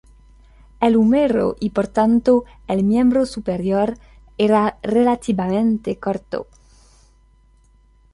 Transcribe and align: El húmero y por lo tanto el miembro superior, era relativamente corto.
El 0.79 0.95
húmero 0.97 1.55
y 1.59 1.69
por 1.69 1.85
lo 1.85 1.91
tanto 1.91 2.43
el 2.67 2.83
miembro 2.83 3.27
superior, 3.27 3.99
era 4.39 4.79
relativamente 4.81 5.99
corto. 5.99 6.47